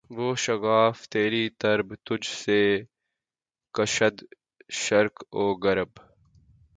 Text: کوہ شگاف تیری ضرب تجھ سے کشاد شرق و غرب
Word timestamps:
کوہ 0.09 0.35
شگاف 0.43 0.97
تیری 1.11 1.43
ضرب 1.61 1.87
تجھ 2.05 2.29
سے 2.41 2.61
کشاد 3.75 4.15
شرق 4.81 5.15
و 5.33 5.43
غرب 5.63 5.91